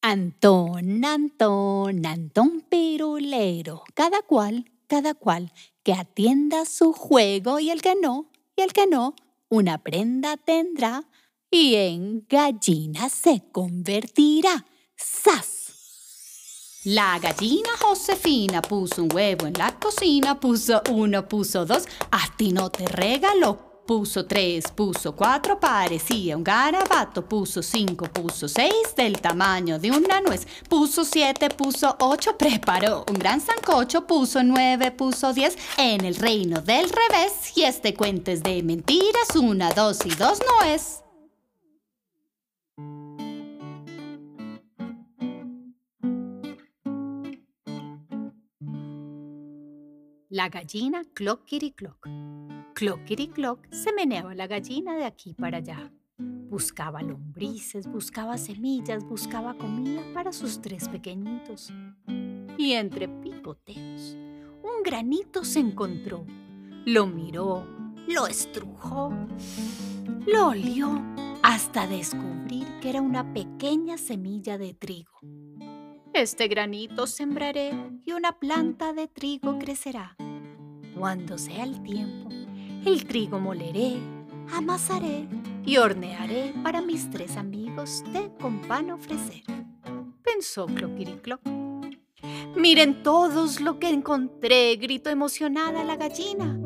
Antón, 0.00 1.04
Antón, 1.04 2.06
Antón 2.06 2.64
Pirulero, 2.68 3.82
cada 3.94 4.22
cual, 4.22 4.70
cada 4.86 5.14
cual, 5.14 5.52
que 5.82 5.92
atienda 5.92 6.64
su 6.66 6.92
juego 6.92 7.58
y 7.58 7.70
el 7.70 7.82
que 7.82 7.96
no, 7.96 8.30
y 8.56 8.62
el 8.62 8.72
que 8.72 8.86
no, 8.86 9.16
una 9.48 9.78
prenda 9.78 10.36
tendrá 10.36 11.08
y 11.50 11.74
en 11.74 12.24
gallina 12.28 13.08
se 13.08 13.42
convertirá. 13.50 14.66
¡Sas! 14.94 15.58
La 16.84 17.18
gallina 17.18 17.70
Josefina 17.80 18.62
puso 18.62 19.02
un 19.02 19.12
huevo 19.12 19.46
en 19.46 19.54
la 19.54 19.78
cocina, 19.80 20.38
puso 20.38 20.80
uno, 20.90 21.26
puso 21.26 21.66
dos, 21.66 21.86
a 22.12 22.36
ti 22.36 22.52
no 22.52 22.70
te 22.70 22.86
regaló. 22.86 23.67
Puso 23.88 24.26
tres, 24.26 24.70
puso 24.70 25.16
cuatro, 25.16 25.58
parecía 25.58 26.36
un 26.36 26.44
garabato. 26.44 27.26
Puso 27.26 27.62
cinco, 27.62 28.04
puso 28.04 28.46
seis, 28.46 28.94
del 28.94 29.18
tamaño 29.18 29.78
de 29.78 29.90
una 29.90 30.20
nuez. 30.20 30.46
Puso 30.68 31.06
siete, 31.06 31.48
puso 31.48 31.96
ocho, 31.98 32.36
preparó 32.36 33.06
un 33.08 33.18
gran 33.18 33.40
sancocho. 33.40 34.06
Puso 34.06 34.42
nueve, 34.42 34.90
puso 34.90 35.32
diez, 35.32 35.56
en 35.78 36.04
el 36.04 36.16
reino 36.16 36.60
del 36.60 36.90
revés. 36.90 37.56
Y 37.56 37.62
este 37.62 37.94
cuento 37.94 38.30
es 38.30 38.42
de 38.42 38.62
mentiras, 38.62 39.34
una, 39.34 39.72
dos 39.72 40.04
y 40.04 40.10
dos 40.10 40.38
no 40.40 40.66
es. 40.68 41.02
La 50.28 50.50
gallina 50.50 51.04
clock-kitty-clock. 51.14 52.47
Clock-kitty-clock 52.78 53.72
se 53.72 53.92
meneaba 53.92 54.36
la 54.36 54.46
gallina 54.46 54.94
de 54.94 55.04
aquí 55.04 55.34
para 55.34 55.58
allá. 55.58 55.90
Buscaba 56.16 57.02
lombrices, 57.02 57.88
buscaba 57.88 58.38
semillas, 58.38 59.02
buscaba 59.04 59.54
comida 59.54 60.00
para 60.14 60.32
sus 60.32 60.60
tres 60.60 60.88
pequeñitos. 60.88 61.72
Y 62.56 62.74
entre 62.74 63.08
picoteos, 63.08 64.16
un 64.62 64.84
granito 64.84 65.42
se 65.42 65.58
encontró. 65.58 66.24
Lo 66.86 67.08
miró, 67.08 67.66
lo 68.06 68.28
estrujó, 68.28 69.12
lo 70.28 70.46
olió, 70.46 71.02
hasta 71.42 71.88
descubrir 71.88 72.68
que 72.80 72.90
era 72.90 73.02
una 73.02 73.34
pequeña 73.34 73.98
semilla 73.98 74.56
de 74.56 74.74
trigo. 74.74 75.18
Este 76.14 76.46
granito 76.46 77.08
sembraré 77.08 77.72
y 78.06 78.12
una 78.12 78.38
planta 78.38 78.92
de 78.92 79.08
trigo 79.08 79.58
crecerá. 79.58 80.16
Cuando 80.96 81.38
sea 81.38 81.64
el 81.64 81.82
tiempo, 81.82 82.28
el 82.88 83.04
trigo 83.04 83.38
moleré, 83.38 83.98
amasaré 84.50 85.28
y 85.66 85.76
hornearé 85.76 86.54
para 86.62 86.80
mis 86.80 87.10
tres 87.10 87.36
amigos 87.36 88.02
té 88.14 88.30
con 88.40 88.60
pan 88.60 88.90
ofrecer. 88.90 89.42
Pensó 90.22 90.64
Cloquiricloc. 90.64 91.40
Miren 92.56 93.02
todos 93.02 93.60
lo 93.60 93.78
que 93.78 93.90
encontré, 93.90 94.76
gritó 94.76 95.10
emocionada 95.10 95.84
la 95.84 95.96
gallina. 95.96 96.58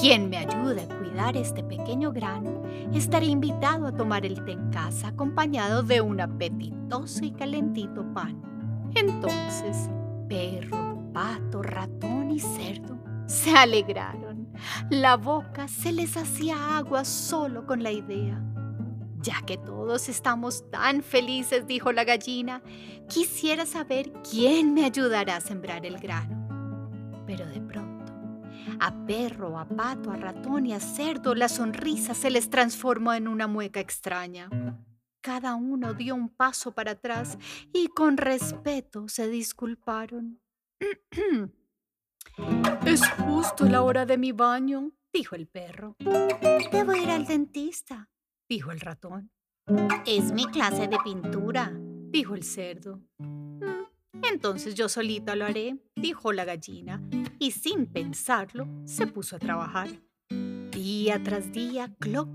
Quien 0.00 0.28
me 0.28 0.38
ayude 0.38 0.82
a 0.82 0.98
cuidar 0.98 1.36
este 1.36 1.62
pequeño 1.62 2.10
grano, 2.10 2.64
estaré 2.92 3.26
invitado 3.26 3.86
a 3.86 3.92
tomar 3.94 4.26
el 4.26 4.44
té 4.44 4.52
en 4.52 4.70
casa 4.70 5.08
acompañado 5.08 5.84
de 5.84 6.00
un 6.00 6.20
apetitoso 6.20 7.24
y 7.24 7.30
calentito 7.30 8.04
pan. 8.12 8.42
Entonces, 8.96 9.88
perro, 10.28 10.98
pato, 11.12 11.62
ratón 11.62 12.32
y 12.32 12.40
cerdo 12.40 12.97
se 13.28 13.50
alegraron. 13.50 14.52
La 14.90 15.16
boca 15.16 15.68
se 15.68 15.92
les 15.92 16.16
hacía 16.16 16.78
agua 16.78 17.04
solo 17.04 17.66
con 17.66 17.82
la 17.82 17.92
idea. 17.92 18.42
Ya 19.20 19.42
que 19.46 19.58
todos 19.58 20.08
estamos 20.08 20.68
tan 20.70 21.02
felices, 21.02 21.66
dijo 21.66 21.92
la 21.92 22.04
gallina, 22.04 22.62
quisiera 23.08 23.66
saber 23.66 24.12
quién 24.28 24.72
me 24.72 24.84
ayudará 24.84 25.36
a 25.36 25.40
sembrar 25.40 25.84
el 25.84 25.98
grano. 25.98 26.48
Pero 27.26 27.46
de 27.46 27.60
pronto, 27.60 28.14
a 28.80 29.06
perro, 29.06 29.58
a 29.58 29.68
pato, 29.68 30.10
a 30.10 30.16
ratón 30.16 30.66
y 30.66 30.72
a 30.72 30.80
cerdo, 30.80 31.34
la 31.34 31.48
sonrisa 31.48 32.14
se 32.14 32.30
les 32.30 32.48
transformó 32.48 33.12
en 33.12 33.28
una 33.28 33.46
mueca 33.46 33.80
extraña. 33.80 34.48
Cada 35.20 35.54
uno 35.54 35.92
dio 35.92 36.14
un 36.14 36.30
paso 36.30 36.72
para 36.72 36.92
atrás 36.92 37.36
y 37.74 37.88
con 37.88 38.16
respeto 38.16 39.08
se 39.08 39.28
disculparon. 39.28 40.40
Es 42.86 43.02
justo 43.12 43.64
la 43.66 43.82
hora 43.82 44.06
de 44.06 44.16
mi 44.18 44.32
baño, 44.32 44.92
dijo 45.12 45.34
el 45.34 45.46
perro. 45.46 45.96
Debo 46.72 46.94
ir 46.94 47.10
al 47.10 47.26
dentista, 47.26 48.08
dijo 48.48 48.70
el 48.70 48.80
ratón. 48.80 49.30
Es 50.06 50.32
mi 50.32 50.46
clase 50.46 50.88
de 50.88 50.98
pintura, 51.04 51.72
dijo 52.10 52.34
el 52.34 52.42
cerdo. 52.42 53.00
"Mm, 53.18 53.58
Entonces 54.22 54.74
yo 54.74 54.88
solita 54.88 55.36
lo 55.36 55.44
haré, 55.44 55.78
dijo 55.96 56.32
la 56.32 56.44
gallina, 56.44 57.00
y 57.38 57.50
sin 57.52 57.86
pensarlo 57.86 58.66
se 58.84 59.06
puso 59.06 59.36
a 59.36 59.38
trabajar. 59.38 59.88
Día 60.70 61.22
tras 61.22 61.52
día, 61.52 61.94
Clock 61.98 62.30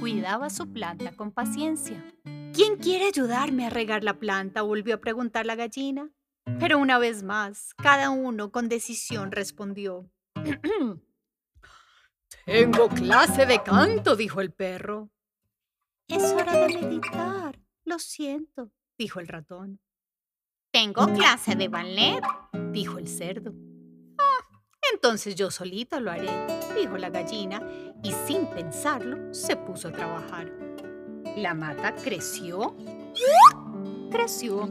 cuidaba 0.00 0.50
su 0.50 0.72
planta 0.72 1.12
con 1.16 1.32
paciencia. 1.32 2.04
¿Quién 2.52 2.76
quiere 2.76 3.06
ayudarme 3.06 3.66
a 3.66 3.70
regar 3.70 4.04
la 4.04 4.18
planta? 4.18 4.62
volvió 4.62 4.94
a 4.96 5.00
preguntar 5.00 5.46
la 5.46 5.54
gallina. 5.54 6.10
Pero 6.44 6.78
una 6.78 6.98
vez 6.98 7.22
más, 7.22 7.74
cada 7.74 8.10
uno 8.10 8.50
con 8.50 8.68
decisión 8.68 9.32
respondió. 9.32 10.10
Tengo 12.46 12.88
clase 12.88 13.46
de 13.46 13.62
canto, 13.62 14.16
dijo 14.16 14.40
el 14.40 14.52
perro. 14.52 15.10
Es 16.08 16.24
hora 16.32 16.66
de 16.66 16.74
meditar, 16.80 17.58
lo 17.84 17.98
siento, 17.98 18.70
dijo 18.98 19.20
el 19.20 19.28
ratón. 19.28 19.80
Tengo 20.72 21.06
clase 21.06 21.54
de 21.54 21.68
ballet, 21.68 22.22
dijo 22.72 22.98
el 22.98 23.06
cerdo. 23.06 23.52
"Ah, 24.18 24.60
entonces 24.92 25.34
yo 25.36 25.50
solita 25.50 26.00
lo 26.00 26.10
haré, 26.10 26.30
dijo 26.76 26.98
la 26.98 27.10
gallina, 27.10 27.62
y 28.02 28.12
sin 28.26 28.46
pensarlo 28.46 29.32
se 29.32 29.56
puso 29.56 29.88
a 29.88 29.92
trabajar. 29.92 30.50
La 31.36 31.54
mata 31.54 31.94
creció, 31.94 32.76
creció 34.10 34.66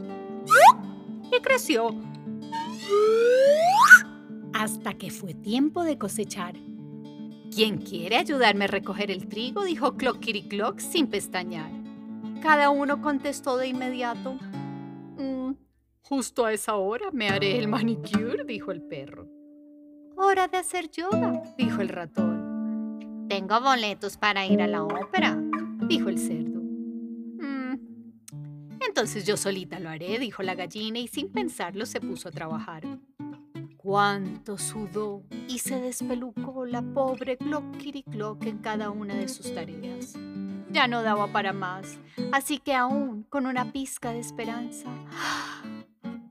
y 1.36 1.40
creció. 1.40 1.94
Hasta 4.52 4.94
que 4.94 5.10
fue 5.10 5.34
tiempo 5.34 5.82
de 5.82 5.98
cosechar. 5.98 6.54
¿Quién 7.54 7.78
quiere 7.78 8.16
ayudarme 8.16 8.64
a 8.64 8.68
recoger 8.68 9.10
el 9.10 9.28
trigo? 9.28 9.64
dijo 9.64 9.96
Clock 9.96 10.78
sin 10.78 11.06
pestañear. 11.08 11.70
Cada 12.40 12.70
uno 12.70 13.00
contestó 13.02 13.56
de 13.56 13.68
inmediato. 13.68 14.34
"Mm, 15.18 15.52
justo 16.02 16.44
a 16.44 16.52
esa 16.52 16.76
hora 16.76 17.10
me 17.12 17.28
haré 17.28 17.58
el 17.58 17.68
manicure, 17.68 18.44
dijo 18.44 18.72
el 18.72 18.82
perro. 18.82 19.28
Hora 20.16 20.48
de 20.48 20.58
hacer 20.58 20.90
yoga, 20.90 21.42
dijo 21.56 21.80
el 21.82 21.88
ratón. 21.88 23.26
Tengo 23.28 23.60
boletos 23.60 24.16
para 24.16 24.46
ir 24.46 24.60
a 24.62 24.66
la 24.66 24.84
ópera, 24.84 25.38
dijo 25.88 26.08
el 26.08 26.18
cerdo. 26.18 26.51
"Mm, 28.92 28.98
entonces 28.98 29.24
yo 29.24 29.38
solita 29.38 29.80
lo 29.80 29.88
haré, 29.88 30.18
dijo 30.18 30.42
la 30.42 30.54
gallina 30.54 30.98
y 30.98 31.08
sin 31.08 31.32
pensarlo 31.32 31.86
se 31.86 31.98
puso 31.98 32.28
a 32.28 32.32
trabajar. 32.32 32.82
Cuánto 33.78 34.58
sudó 34.58 35.22
y 35.48 35.60
se 35.60 35.80
despelucó 35.80 36.66
la 36.66 36.82
pobre 36.82 37.38
Clock 37.38 38.44
en 38.44 38.58
cada 38.58 38.90
una 38.90 39.14
de 39.14 39.28
sus 39.28 39.54
tareas. 39.54 40.14
Ya 40.70 40.88
no 40.88 41.02
daba 41.02 41.26
para 41.32 41.54
más, 41.54 41.98
así 42.32 42.58
que 42.58 42.74
aún 42.74 43.22
con 43.24 43.46
una 43.46 43.72
pizca 43.72 44.12
de 44.12 44.20
esperanza, 44.20 44.90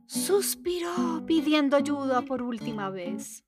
suspiró 0.06 1.24
pidiendo 1.26 1.78
ayuda 1.78 2.22
por 2.22 2.44
última 2.44 2.92
vez. 2.92 3.44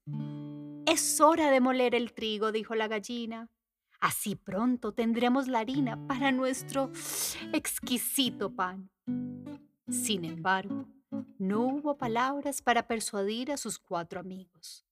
Es 0.88 1.22
hora 1.22 1.52
de 1.52 1.62
moler 1.62 1.94
el 1.94 2.14
trigo, 2.14 2.52
dijo 2.52 2.74
la 2.74 2.88
gallina. 2.88 3.48
Así 4.00 4.36
pronto 4.36 4.92
tendremos 4.92 5.48
la 5.48 5.60
harina 5.60 6.08
para 6.08 6.32
nuestro 6.32 6.92
exquisito 7.54 8.54
pan. 8.54 8.90
Sin 9.06 10.26
embargo, 10.26 10.86
no 11.38 11.62
hubo 11.62 11.98
palabras 11.98 12.62
para 12.62 12.88
persuadir 12.88 13.52
a 13.52 13.58
sus 13.58 13.80
cuatro 13.80 14.20
amigos. 14.20 14.86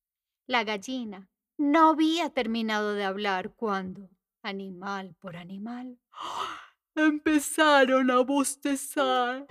La 0.47 0.63
gallina 0.63 1.29
no 1.57 1.89
había 1.89 2.29
terminado 2.29 2.93
de 2.93 3.03
hablar 3.03 3.53
cuando, 3.55 4.09
animal 4.43 5.15
por 5.19 5.37
animal, 5.37 5.99
empezaron 6.95 8.11
a 8.11 8.19
bostezar 8.19 9.45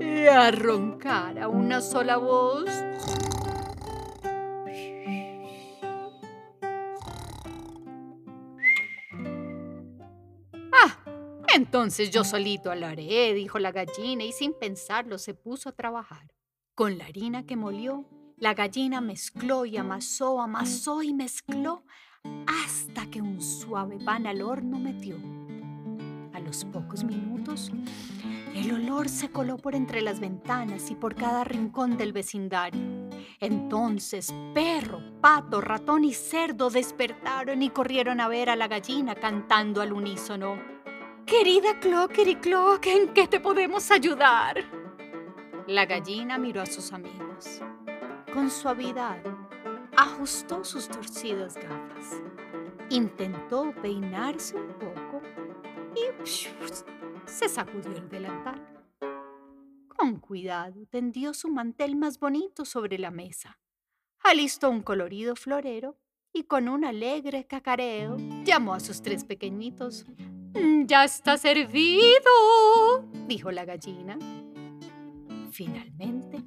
y 0.00 0.26
a 0.26 0.50
roncar 0.50 1.38
a 1.38 1.48
una 1.48 1.80
sola 1.80 2.16
voz. 2.16 2.68
Entonces 11.54 12.10
yo 12.10 12.24
solito 12.24 12.74
lo 12.74 12.86
haré, 12.86 13.34
dijo 13.34 13.58
la 13.58 13.72
gallina 13.72 14.24
y 14.24 14.32
sin 14.32 14.52
pensarlo 14.52 15.18
se 15.18 15.34
puso 15.34 15.68
a 15.68 15.72
trabajar. 15.72 16.32
Con 16.74 16.98
la 16.98 17.06
harina 17.06 17.44
que 17.44 17.56
molió, 17.56 18.08
la 18.36 18.54
gallina 18.54 19.00
mezcló 19.00 19.66
y 19.66 19.76
amasó, 19.76 20.40
amasó 20.40 21.02
y 21.02 21.12
mezcló 21.12 21.84
hasta 22.46 23.06
que 23.10 23.20
un 23.20 23.40
suave 23.40 23.98
pan 23.98 24.26
al 24.26 24.42
horno 24.42 24.78
metió. 24.78 25.16
Al 26.32 26.44
los 26.44 26.64
pocos 26.64 27.04
minutos, 27.04 27.70
el 28.54 28.72
olor 28.72 29.08
se 29.08 29.30
coló 29.30 29.58
por 29.58 29.74
entre 29.74 30.00
las 30.00 30.20
ventanas 30.20 30.90
y 30.90 30.94
por 30.94 31.14
cada 31.14 31.44
rincón 31.44 31.96
del 31.96 32.12
vecindario. 32.12 32.80
Entonces 33.38 34.34
perro, 34.54 35.00
pato, 35.20 35.60
ratón 35.60 36.04
y 36.04 36.14
cerdo 36.14 36.70
despertaron 36.70 37.62
y 37.62 37.70
corrieron 37.70 38.20
a 38.20 38.28
ver 38.28 38.50
a 38.50 38.56
la 38.56 38.68
gallina 38.68 39.14
cantando 39.14 39.80
al 39.80 39.92
unísono. 39.92 40.71
Querida 41.26 41.78
Clocker 41.80 42.40
Clock, 42.40 42.86
¿en 42.86 43.14
qué 43.14 43.26
te 43.26 43.40
podemos 43.40 43.90
ayudar? 43.90 44.64
La 45.66 45.86
gallina 45.86 46.38
miró 46.38 46.60
a 46.60 46.66
sus 46.66 46.92
amigos. 46.92 47.60
Con 48.32 48.50
suavidad, 48.50 49.22
ajustó 49.96 50.64
sus 50.64 50.88
torcidas 50.88 51.54
gafas. 51.54 52.22
Intentó 52.90 53.72
peinarse 53.80 54.56
un 54.56 54.72
poco 54.74 55.22
y 55.94 56.26
se 57.26 57.48
sacudió 57.48 57.96
el 57.96 58.08
delantal. 58.08 58.60
Con 59.88 60.16
cuidado 60.18 60.86
tendió 60.86 61.32
su 61.34 61.48
mantel 61.48 61.96
más 61.96 62.18
bonito 62.18 62.64
sobre 62.64 62.98
la 62.98 63.10
mesa. 63.10 63.58
Alistó 64.24 64.70
un 64.70 64.82
colorido 64.82 65.36
florero 65.36 65.96
y 66.32 66.44
con 66.44 66.68
un 66.68 66.84
alegre 66.84 67.46
cacareo 67.46 68.16
llamó 68.44 68.74
a 68.74 68.80
sus 68.80 69.02
tres 69.02 69.24
pequeñitos. 69.24 70.06
Mm, 70.54 70.86
ya 70.86 71.04
está 71.04 71.36
servido, 71.38 73.04
dijo 73.26 73.50
la 73.50 73.64
gallina. 73.64 74.18
Finalmente, 75.50 76.42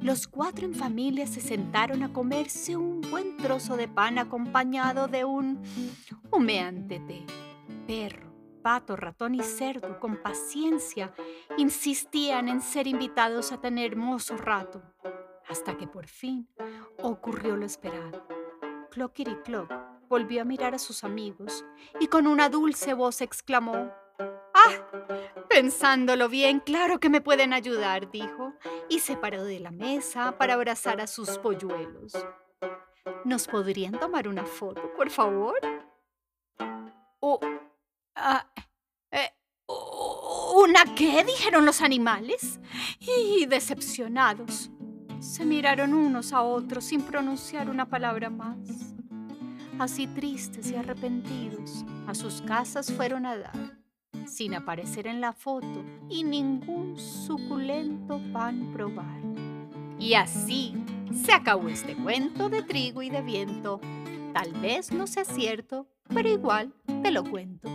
los 0.00 0.26
cuatro 0.26 0.66
en 0.66 0.74
familia 0.74 1.26
se 1.26 1.40
sentaron 1.40 2.02
a 2.02 2.12
comerse 2.12 2.76
un 2.76 3.00
buen 3.02 3.36
trozo 3.36 3.76
de 3.76 3.88
pan 3.88 4.18
acompañado 4.18 5.08
de 5.08 5.24
un 5.24 5.60
humeante 6.30 7.00
té. 7.00 7.24
Perro, 7.86 8.32
pato, 8.62 8.96
ratón 8.96 9.34
y 9.34 9.42
cerdo, 9.42 10.00
con 10.00 10.16
paciencia, 10.22 11.12
insistían 11.58 12.48
en 12.48 12.60
ser 12.60 12.86
invitados 12.86 13.52
a 13.52 13.60
tener 13.60 13.92
hermoso 13.92 14.36
rato, 14.36 14.82
hasta 15.48 15.76
que 15.76 15.86
por 15.86 16.06
fin 16.06 16.48
ocurrió 17.02 17.56
lo 17.56 17.66
esperado. 17.66 18.26
Clockity-clock 18.90 19.89
volvió 20.10 20.42
a 20.42 20.44
mirar 20.44 20.74
a 20.74 20.78
sus 20.78 21.04
amigos 21.04 21.64
y 22.00 22.08
con 22.08 22.26
una 22.26 22.48
dulce 22.48 22.92
voz 22.94 23.20
exclamó, 23.22 23.92
¡Ah! 24.18 24.90
Pensándolo 25.48 26.28
bien, 26.28 26.58
claro 26.60 26.98
que 26.98 27.08
me 27.08 27.20
pueden 27.20 27.52
ayudar, 27.52 28.10
dijo, 28.10 28.52
y 28.88 28.98
se 28.98 29.16
paró 29.16 29.44
de 29.44 29.60
la 29.60 29.70
mesa 29.70 30.36
para 30.36 30.54
abrazar 30.54 31.00
a 31.00 31.06
sus 31.06 31.38
polluelos. 31.38 32.12
¿Nos 33.24 33.46
podrían 33.46 33.92
tomar 33.92 34.26
una 34.26 34.44
foto, 34.44 34.92
por 34.94 35.10
favor? 35.10 35.54
Oh, 37.20 37.38
ah, 38.16 38.46
eh, 39.12 39.30
¿Una 40.56 40.94
qué? 40.96 41.22
dijeron 41.24 41.64
los 41.64 41.80
animales. 41.82 42.58
Y 42.98 43.46
decepcionados, 43.46 44.70
se 45.20 45.44
miraron 45.44 45.94
unos 45.94 46.32
a 46.32 46.42
otros 46.42 46.84
sin 46.84 47.02
pronunciar 47.02 47.70
una 47.70 47.88
palabra 47.88 48.28
más. 48.28 48.58
Así 49.80 50.06
tristes 50.06 50.70
y 50.70 50.76
arrepentidos, 50.76 51.86
a 52.06 52.14
sus 52.14 52.42
casas 52.42 52.92
fueron 52.92 53.24
a 53.24 53.38
dar 53.38 53.78
sin 54.26 54.52
aparecer 54.52 55.06
en 55.06 55.22
la 55.22 55.32
foto 55.32 55.82
y 56.10 56.22
ningún 56.22 56.98
suculento 56.98 58.20
pan 58.30 58.74
probar. 58.74 59.22
Y 59.98 60.12
así 60.12 60.74
se 61.24 61.32
acabó 61.32 61.70
este 61.70 61.96
cuento 61.96 62.50
de 62.50 62.62
trigo 62.62 63.00
y 63.00 63.08
de 63.08 63.22
viento. 63.22 63.80
Tal 64.34 64.52
vez 64.60 64.92
no 64.92 65.06
sea 65.06 65.24
cierto, 65.24 65.88
pero 66.12 66.28
igual 66.28 66.74
te 67.02 67.10
lo 67.10 67.24
cuento. 67.24 67.70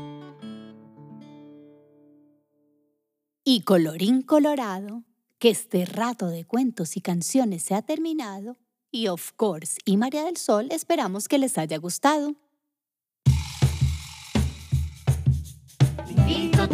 Y 3.43 3.61
colorín 3.61 4.21
colorado, 4.21 5.05
que 5.39 5.49
este 5.49 5.85
rato 5.85 6.27
de 6.27 6.45
cuentos 6.45 6.97
y 6.97 7.01
canciones 7.01 7.63
se 7.63 7.73
ha 7.73 7.81
terminado, 7.81 8.57
y 8.95 9.07
of 9.09 9.33
course 9.35 9.77
y 9.83 9.97
María 9.97 10.23
del 10.23 10.37
Sol 10.37 10.67
esperamos 10.71 11.27
que 11.27 11.37
les 11.37 11.57
haya 11.57 11.77
gustado. 11.77 12.35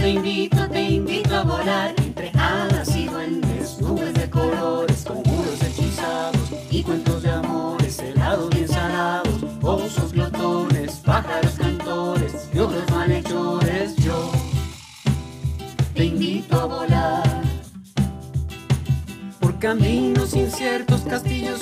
te 0.01 0.09
invito, 0.09 0.69
te 0.69 0.81
invito 0.81 1.35
a 1.35 1.43
volar 1.43 1.93
entre 1.97 2.31
hadas 2.31 2.95
y 2.95 3.05
duendes, 3.05 3.79
nubes 3.79 4.13
de 4.13 4.29
colores, 4.29 5.03
conjuros 5.05 5.61
hechizados 5.61 6.51
y 6.71 6.81
cuentos 6.81 7.21
de 7.21 7.29
amores, 7.29 7.99
helados 7.99 8.49
bien 8.49 8.67
salados, 8.67 9.43
osos 9.61 10.11
glotones, 10.11 10.93
pájaros 11.05 11.53
cantores 11.53 12.49
y 12.53 12.59
otros 12.59 12.89
malhechores. 12.89 13.95
Yo 13.97 14.31
te 15.93 16.05
invito 16.05 16.59
a 16.59 16.65
volar 16.65 17.41
por 19.39 19.59
caminos 19.59 20.33
inciertos, 20.35 21.01
castillos 21.01 21.61